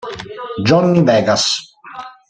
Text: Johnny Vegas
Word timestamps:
Johnny 0.65 1.05
Vegas 1.05 1.45